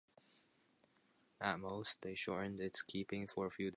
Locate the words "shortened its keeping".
2.15-3.27